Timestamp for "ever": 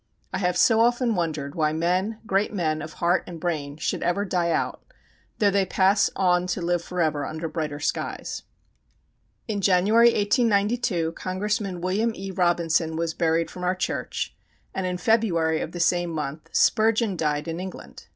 4.01-4.25